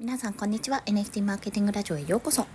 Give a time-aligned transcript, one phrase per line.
[0.00, 0.80] 皆さんこんにちは。
[0.86, 2.46] NFT マーケティングラジオへようこそ。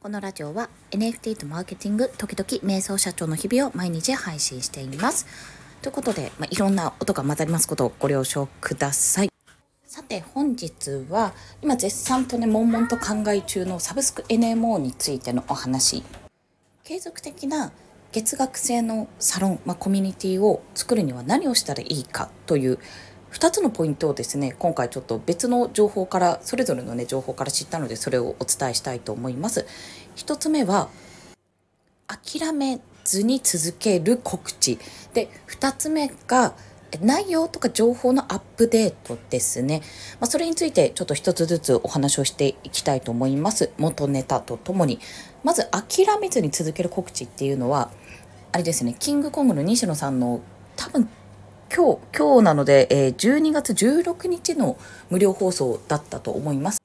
[0.00, 5.26] このラジオは NFT とマーケティング時々瞑想社長の日々を毎日配信しています。
[5.80, 9.30] ということで、まあ、いろんな音が混ざりますことをご了承ください。
[9.86, 11.32] さて本日は
[11.62, 16.04] 今絶賛とね悶々と考え中のサブスク NMO についてのお話。
[16.84, 17.72] 継続的な
[18.12, 22.78] 月額制のサロン、まあ、コミュニティを作るには何をしたらいいかという
[23.32, 29.66] 2つのポイントをですね今回ちょっと別の情報からそれぞれのね情報から知ったのでそれをお伝えしたいと思います。
[30.16, 30.88] 1つ目は
[32.06, 34.78] 諦めずに続ける告知。
[35.14, 36.54] で2つ目が
[37.00, 39.80] 内容とか情報のアップデートですね、
[40.20, 43.72] まあ、それについてちょっと一つずつお話をしていきたいと思います。
[43.78, 45.00] 元ネタとともに。
[45.42, 47.90] まず諦めずに続ける告知っていうのは
[48.52, 50.40] あれですねキングコングの西野さんの
[50.76, 51.08] 多分
[51.74, 54.76] 今日、今日なので、えー、12月16日の
[55.08, 56.82] 無料放送だったと思います。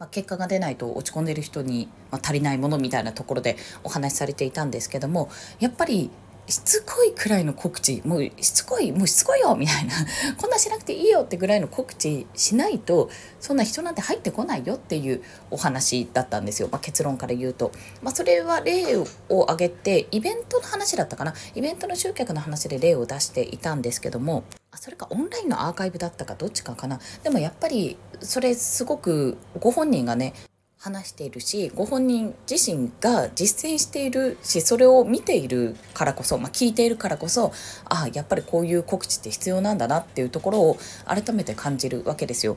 [0.00, 5.28] まあ、結果が出ないと落ち込んでる人に、まあ、足りないものみたいなところでお話しされていたんですけども
[5.60, 6.10] やっぱり
[6.48, 9.92] しつこいくらいの告知もうしつこいもうしつこいよみたいな。
[10.40, 17.70] こんなしなくていいよってぐらいの告知しないとそんな人なんて入ってこないよっていうお話だったんですよ、まあ、結論から言うと、
[18.02, 19.06] まあ、それは例を
[19.44, 21.34] 挙げてイベントの話だったかな。
[21.54, 24.44] イベントの集客の話で例を出していたんですけども。
[24.80, 27.00] それかオンラインのアーカイブだったかどっちかかな。
[27.24, 30.34] でもやっぱりそれすごくご本人がね
[30.78, 37.52] 話しているしご本人自身が実践しているしそれを見ているからこそ、まあ、聞いているからこそ
[37.86, 42.56] ああやっぱりこういう告知って必要なんだなっていうところを改めて感じるわけですよ。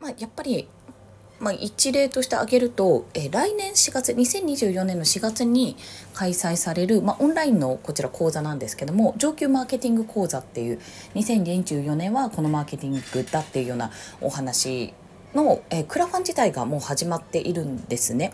[0.00, 0.68] まあ、やっぱり
[1.40, 5.76] まあ、一例として挙げると、え来年4月2024年の4月に
[6.12, 10.80] 開催される、まあ、オンラインのこちら講座なんですけども上級マーケティング講座っていう
[11.14, 14.94] 2024年はこのマーケティングだっていうようなお話
[15.34, 18.32] の、えー、クラファン自体がもう始まっているんですね。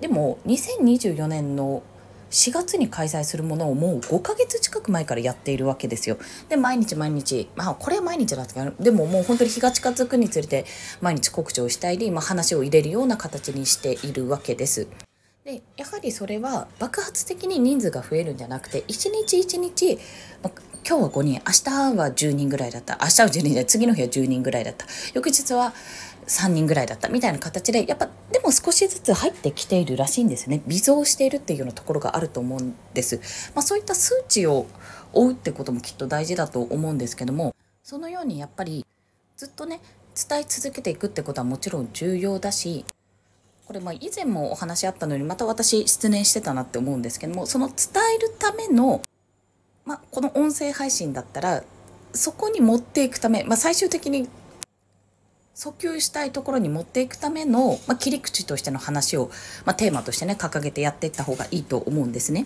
[0.00, 1.82] でも2024年の
[2.30, 6.18] 4月に開催するものをもう5ヶ月近く前からやっているわけですよ。
[6.48, 10.66] で毎日毎日まあこれは毎日だったでももう本当に日が近づくにつれて
[11.00, 14.88] 毎日告知をしたり、まあ、話を入れるような形にしているわけです。
[15.44, 19.98] でやはりそれは爆発的に人数が増えるんじゃなくて一日一日、
[20.42, 22.98] まあ、今日は5人明日は10人ぐらいだった。
[23.02, 24.86] 明日は10人で次の日は10人ぐらいだった。
[25.12, 25.74] 翌日は
[26.26, 30.62] 3人ぐらいだったみたいな形でやっぱでも少しずつ入ってきているらしいんですね。
[30.66, 33.20] 微増しているっていうようなところがあると思うんです、
[33.54, 34.66] まあ、そういった数値を
[35.12, 38.86] 追うってこともきっと大事だと思うんですけどもそのようにやっぱり
[39.36, 39.80] ずっとね
[40.28, 42.86] 伝え続けていくってことはもちろん重要だし
[43.66, 47.76] これま以前もお話あったのにまた私失念してたなって思うんですけどもその伝
[48.16, 49.02] えるための、
[49.88, 51.64] まあ、この音声配信だったら
[52.12, 54.28] そこに持っていくため、まあ、最終的に
[55.56, 59.30] 訴求したいところに持っていくための、まあ、切り口としての話を、
[59.64, 62.44] まあ、テーマとしてね掲げてやっていった方がいいと思うんですね。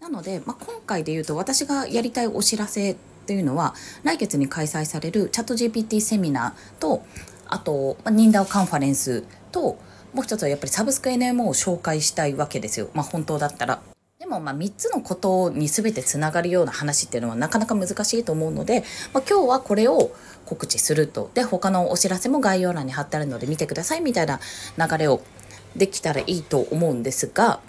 [0.00, 7.04] なので、まあ、今回で言うと私がやりたいお知らせっていうのは来月に開催されるチャット GPT セミナーと
[7.46, 9.22] あと、まあ、ニンダオカンファレンス
[9.52, 9.78] と
[10.12, 13.80] もう一つはやっぱりサブスク NMO を紹介したいわけですよ、まあ、本当だったら。
[14.26, 18.82] でもまあ3つのことに全てつながるような話っていうのはなかなか難しいと思うので、
[19.12, 20.10] まあ、今日はこれを
[20.44, 21.30] 告知すると。
[21.34, 24.40] で他のお知らせも概要欄に貼ってあるので見てくださいみたいな
[24.76, 25.22] 流れを
[25.76, 27.60] できたらいいと思うんですが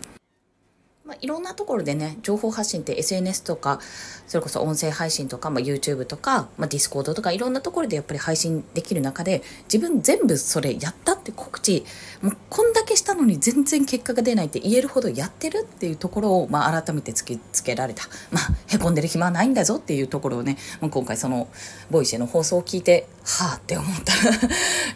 [1.08, 3.80] まあ、いろんなところでね情報発信って SNS とか
[4.28, 9.42] それこそ音声配信とか、まあ、YouTube とか、まあ、Discord とかいろんなところでやっぱり配信できる中で
[9.72, 11.86] 自分全部それやったって告知
[12.22, 21.48] もうこんだけしたのに全然結果が出ないって言えるほどやってるっていうところを、まあ、改めて突きつけられた、まあ、へこんでる暇はないんだぞっていうところをねもう今回その
[21.90, 24.36] Voicy の放送を聞いてはあって思ったら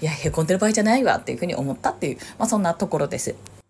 [0.02, 3.61] いやへこんでる場合じゃないわっていうふうに思ったっていう、まあ、そんなところです。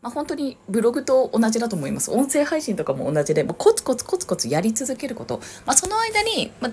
[0.00, 2.10] まあ、本当にブログと同じだと思います。
[2.10, 6.72] 音声配信とかも同じでもうコツコツコツコツやり続けること、まあ、その間に、まあ、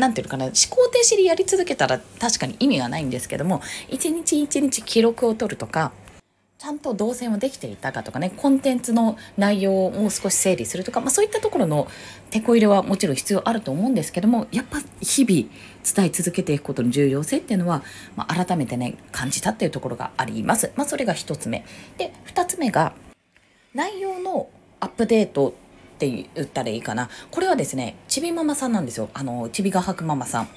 [0.00, 5.92] なんていうのかな思考停止でやり続けたら確かに意味がないんですけども一日一日記録を取るとか
[6.60, 11.88] ちゃんと動線はできていたかとかねコンテンツの内容をもう少し整理するとか、まあ、そういったところの
[12.28, 15.48] 手こ入れはもちろん必要あると思うんですけどもやっぱ日々
[15.96, 17.82] 伝え続けていくことの重要性っていうのは、
[18.14, 20.70] まあ、改めてね感じたっていうところがあります。
[20.76, 21.64] まあ、それが1つ目。
[21.96, 22.92] で2つ目が
[23.72, 25.54] 内容のアップデート
[25.94, 27.08] って言ったらいいかな。
[27.30, 29.08] これはですねちびママさんなんですよ。
[29.14, 30.48] あのちびがはくママさん。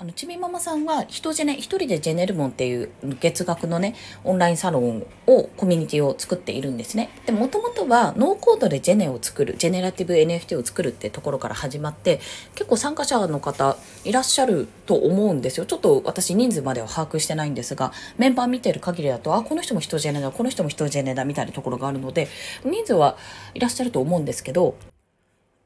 [0.00, 7.10] あのちびママさんは人ジェネ一人でジェネルモンっていう月額のねオンラインサロンをコミュニティを作っているんですね。
[7.26, 12.20] でもともとはノーコードでジェネを作るジェネラティブ NFT を作るってところから始まって
[12.54, 15.66] 結構参加者の方いらっしゃると思うんですよ。
[15.66, 22.28] ちょっと私人数までは把握してないんですがメンバー見てる限りだとあこの人も人ジェネだこの人も人ジェネだみたいなところがあるので
[22.64, 23.16] 人数は
[23.52, 24.76] いらっしゃると思うんですけど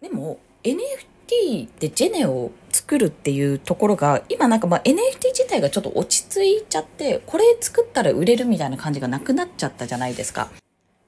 [0.01, 10.51] でも NFT NFT でジェネを作るっていうところが今なんかま NFT 自体がちょっと落ち着いちゃってこれ作ったら売れるみたいな感じがなくなっちゃったじゃないですか。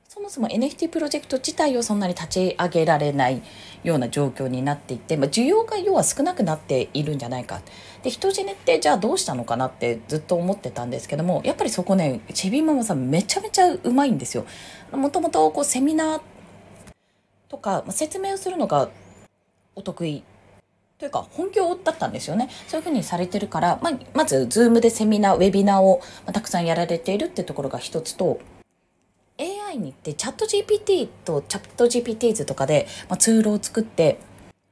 [0.09, 3.43] そもそも NFT プロジェクト自体をそんなに立ち上げられない
[3.83, 7.61] ような状況になっていて、まあ、需要が要は少なくなっているんじゃないか。
[8.05, 14.47] で人ジェネってじゃあどうしたのかなってずっと思ってたんですけどもやっぱりそこねチビママさんめちゃめちゃうまいんですよ。
[14.93, 16.21] もともとセミナー
[17.49, 18.89] とか、説明をするのが
[19.75, 20.23] お得意
[20.99, 26.01] というか本業だったんですよねそういうふうにされてるから、まあ、まず Zoom でセミナーウェビナーを
[26.33, 28.41] たくさんやられているってところが一つと
[29.39, 34.21] AI に行ってチャット GPT とチャット GPTs とかで、まあ、ツールを作って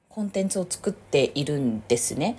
[0.09, 2.37] コンテンツを作っているんですね。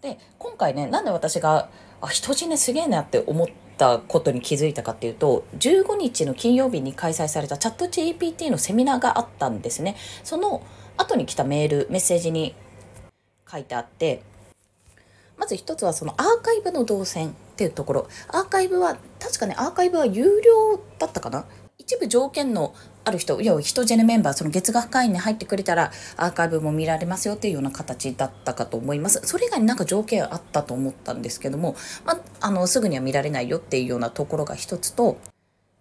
[0.00, 1.68] で今回ねなんで私が
[2.00, 9.96] あ人死ねすげえなって思ったことに気づいたかっていうと15日の金曜日に開催されたチャット GPT のセミナーがあったんですね。
[10.24, 10.62] その
[11.00, 12.54] 後に来たメールメッセージに
[13.50, 14.22] 書いてあって
[15.36, 18.08] まず一つはそのアーカイブの動線っていうところ。
[18.28, 21.46] アーカイブは確かねアーカイブは有料だったかな？
[21.78, 22.74] 一部条件の
[23.04, 29.22] ある人要は人ジェネメンバーその月額会員に入ってくれたらアーカイブも見られますよっていうような形だったかと思います。
[29.24, 31.74] それ以外になんか条件あったと思ったんですけども、
[32.04, 35.16] まあ、のすぐには見られないよっていうようなところが一つと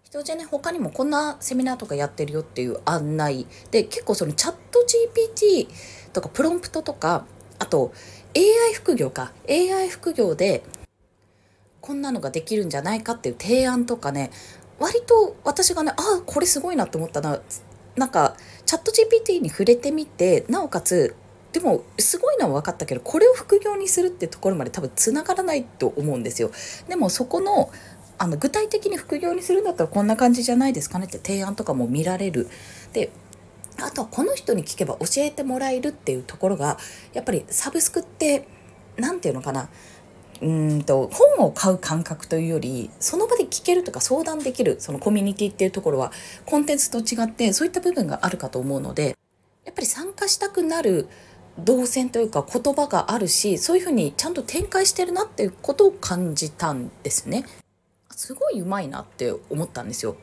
[0.03, 5.67] 人じゃね他にもこんなセミナーとかやってるよっていう案内で結構そのチャット GPT
[6.13, 7.25] とかプロンプトとか
[7.59, 7.93] あと
[8.35, 10.63] AI 副業か AI 副業で
[11.81, 14.31] こんなのができるんじゃないかっていう提案とかね
[14.79, 17.39] 割と私がねああこれすごいなと思ったな
[17.95, 21.15] なんかチャット GPT に触れてみてなおかつ
[21.51, 26.51] でもすごいのは分かったけどこれを副業にするってところまで多分つながらないと思うんですよ。
[26.87, 27.71] でもそこの
[28.19, 32.47] あの具体的に副業にするんだったらこんな感じじゃないですかねって提案とかも見られる。
[32.93, 33.09] で
[33.85, 36.77] あとはこの人に聞けば教えてもらえるっていうところが
[37.13, 38.47] やっぱりサブスクって
[38.97, 39.69] 何て言うのかな
[40.41, 46.11] うんと本を買う感覚というよりその場で聞けるとか相談できるそのコミュニティっていうところは
[46.45, 49.17] コンテンツと違ってそういった部分があるかと思うので
[49.65, 51.07] やっぱり参加したくなる
[51.57, 57.45] 動線というか言葉があるしそういうふうにちゃんと展開してるなっていうことを感じたんですね。
[58.11, 60.15] すごいうまいなって思ったんですよ。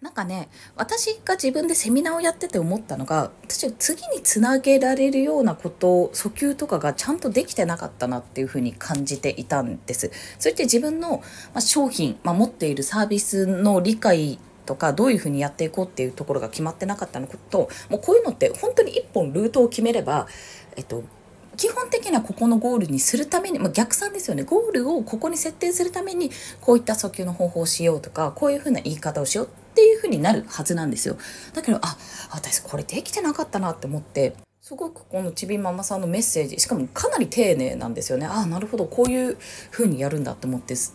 [0.00, 10.10] なんかね私が自分でセミナーをやってて思ったのが私は次につなげられるようなこと訴求とかがちゃんとできてなかったなっていうふうに感じていたんです。
[10.38, 11.22] それって自分の
[11.58, 20.28] 商品、まあ、持っているサービスの理解とかどういうふうにやっていこうっていうところが決まってなかったのこともうこういうのって本当に一本ルートを決めれば、
[20.76, 21.02] えっと、
[21.58, 26.30] 基本的にはここのゴールにするために、まあ、逆算ですよねゴールをここに設定するために
[26.60, 31.16] こういった訴求の方法をしようとかこういうふうな言い方をしようっていうふうになるはずなんですよ
[31.54, 31.96] だけどあ
[32.32, 39.36] 私これできてなかったなって思ってすごくこのちびママさんのメッセージしかもかなり丁寧なんですよねああなるほどこういう
[39.70, 40.92] ふうにやるんだって思ってち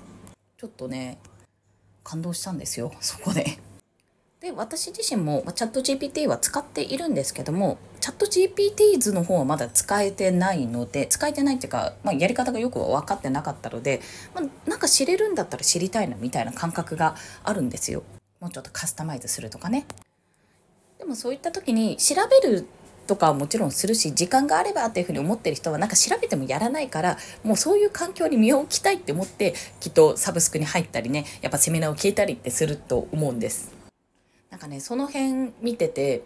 [0.63, 1.17] ょっとね
[2.03, 3.57] 感動したんですよそこで。
[4.39, 14.01] で私自身もチャット GPT は使っているんですけどもチャット GPTs の方はまだ使えてないので使えてないっていうか、まあ、やり方がよく分かってなかったので、
[14.35, 18.03] まあ、なんか知れるんだったら知りたいなみたいな感覚があるんですよ。
[18.39, 19.85] もうちょっとカスタマイズするとかね。
[20.99, 22.65] でもそういった時に調べる
[23.05, 33.71] とかはもちろんするし時間があればっていうふうに思ってる人はなんか調べてもやらないからもうそういう環境に身を置きたいって思ってきっとサブスクに入ったりねやっぱセミナーを聞いたりってすると思うんです。
[34.49, 36.23] なんかねその辺見てて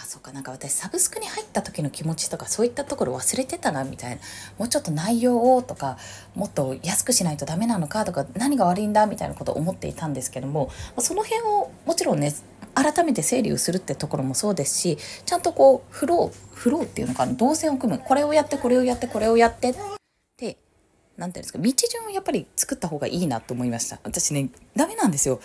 [0.00, 4.22] あそっかなんか私サブスクに入った時の気持ちとかそういったところ忘れてたなみたいな。
[4.58, 5.98] もうちょっと内容をとか
[6.36, 12.32] もっと安くしないとダメなのかとか何が悪いんだみたいなことを思っていたんですけどもその辺をもちろんね
[12.74, 17.98] 改めて整理をするってところもそうですしちゃんとこうフローフローっていうのかな動線を組む。
[17.98, 19.74] これをやってこれをやってこれをやってっ
[20.36, 20.58] て
[21.16, 23.98] 何て言うんですか道順をやっぱり作った方がいいなと思いました。
[24.04, 25.40] 私ねダメなんですよ。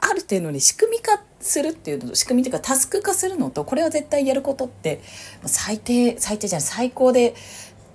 [0.00, 5.00] ある程度に仕組み化するっていうの仕組みっていうかタスク化するのとこれは絶対やることって
[5.44, 7.34] 最低最低じゃない最高で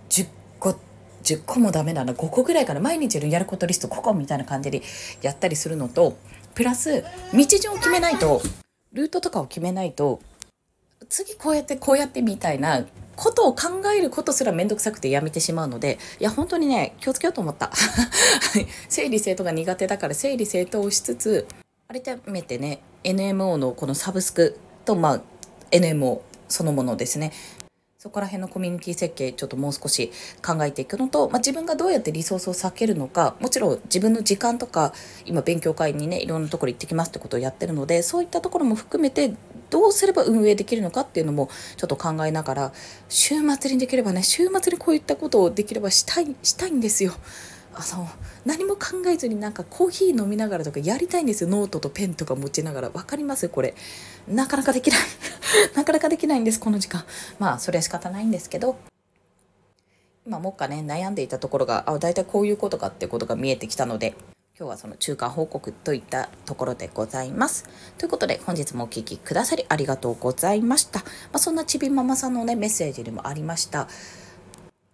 [0.09, 0.27] 10
[0.59, 0.75] 個
[1.23, 4.81] 10個もダメなら5個ぐらいから毎日やることリスト5個みたいな感じで
[5.21, 6.17] やったりするのと
[6.55, 8.41] プラス道順を決めないと
[8.93, 10.21] ルートとかを決めないと
[11.09, 12.85] 次こうやってこうやってみたいな
[13.15, 17.71] ことを考えることすらめんどくさくてやめてしまうのでいや本当にね気をつけようと思った。
[18.89, 21.47] 整理整頓が苦手だから整理整頓をしつつ
[22.01, 25.21] 改めてね NMO のこのサブスクとまあ
[25.69, 27.31] NMO そのものですね
[27.99, 30.11] そこら辺のコミュニティ設計ちょっともう少し
[30.45, 34.91] 考えていくのと、まあ、自分がどうやってリソースを避けるのかもちろん自分の時間とか
[35.25, 39.35] 今勉強会にねいろんなところ行ってきますってことをやってるのでそういったところも含めて
[39.69, 42.73] どうすれば運営できるのかっていうのもちょっと考えながら
[43.07, 47.13] 週末にできればね週末にこういったことをできればしたいしたいんですよ。
[47.75, 48.07] あの
[48.45, 51.49] 何も考えずになんかコーヒー飲みながらとかやりたいんですよ。
[51.49, 52.89] ノートとペンとか持ちながら。
[52.89, 53.49] 分かります？
[53.49, 53.73] これ。
[54.27, 54.99] なかなかできない。
[55.75, 57.03] なかなかできないんですこの時間。
[57.39, 58.75] まあそれは仕方ないんですけど。
[60.25, 64.15] 今もっかね悩んでいたところがあ大体こういうことかってことが見えてきたので
[64.57, 67.65] 今日はその中間報告といったところでございます。
[67.97, 70.99] ということで本日もお聴きくださりありがとうございました。
[70.99, 73.89] まあ、そんなちびママさんのねメッセージにもありました。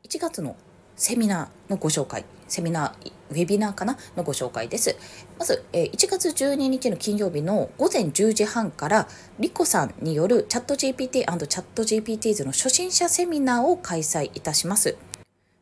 [0.03, 0.55] 1月の
[0.99, 4.97] セミナーのご紹介セミナーウェビナーかなのご紹介です。
[5.37, 9.07] まず、1月12日の金曜日の午前10時半から
[9.39, 14.97] リコさんによるチャット GPT& チャット GPTs の初心者セミナーを開催いたします。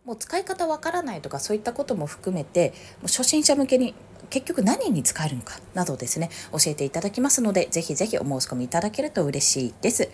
[0.06, 3.94] もう使い方わからないとかそういったことも含めて初心者向けに
[4.30, 10.10] 結局何に使えるのかなどですね教えていただきますのでぜひぜひお申し込みいただけると嬉しいです。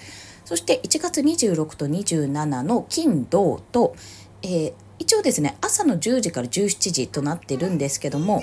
[0.46, 3.96] そして1月26と27の金土と、
[4.42, 8.42] えー、一応ですね朝の10時から17時となってるんですけども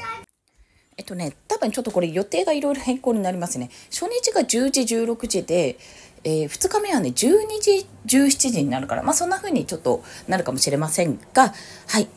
[0.97, 3.71] えっとね多分ちょっとこれ予定がいろいろ変更になりますね。
[3.91, 5.79] 初日が10時16時で、
[6.25, 7.15] えー、2日目はね12
[7.61, 11.55] 時17時になるからまあそんな風にちょっとなるかもしれませんが
[11.87, 12.09] はい。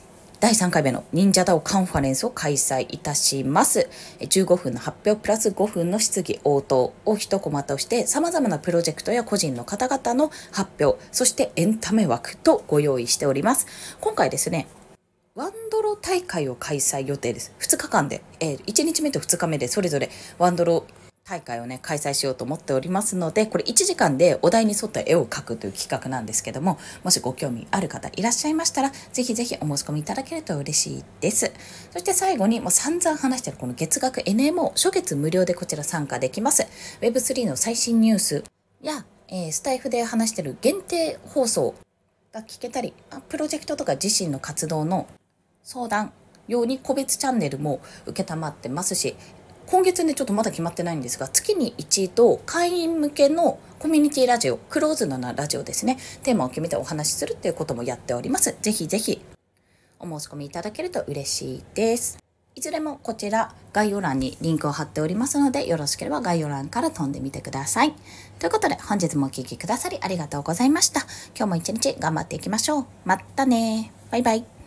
[0.43, 3.89] 第3回目の忍者ダオカンファレンスを開催いたします。
[4.19, 13.67] 15分の発表プラス5分の質疑応答を一コマとして様々なプロジェクトや個人の方々の発表、そしてエンタメ枠とご用意しております。
[14.01, 14.67] 今回ですね、
[15.33, 17.53] ワンドロ大会を開催予定です。
[17.61, 20.09] 2日間で、えー、1日目と2日目でそれぞれ
[20.39, 20.85] ワンドロ
[21.25, 31.53] 大会をね開催しようと思っておりますのでこれ1時間でお題に沿った絵を描くという企画なんですけどももしご興味ある方いらっしゃいましたらぜひぜひお申し込みいただけると嬉しいです。
[31.91, 36.67] そして最後にもう散々話してるこの月額 NMO 初月無料でこちら参加できます。
[37.01, 38.43] Web3 の最新ニュース
[38.81, 41.75] や、えー、スタイフで話してる限定放送
[42.33, 42.93] が聞けたり
[43.29, 45.07] プロジェクトとか自身の活動の
[45.63, 46.11] 相談
[46.47, 49.15] 用に個別チャンネルも承ってますし
[49.73, 55.97] 今月ねちょっとまだ決まってないんですが月に一度会員向けのコミュニティラジオクローズドなラジオですね。
[56.21, 58.55] テーマを決めてお話しするっていうこともやっております。
[58.61, 59.19] ぜひぜひ
[59.99, 62.19] お申し込みいただけると嬉しいです。
[62.53, 67.95] いずれもこちら概要欄にリンクを貼っておりますのでよろしければ概要欄から飛んでみてください。
[68.37, 70.99] ということで本日もお聴きくださりありがとうございました。
[71.35, 72.85] 今日も一日頑張っていきましょう。
[73.05, 73.91] またね。
[74.11, 74.62] バイバイ。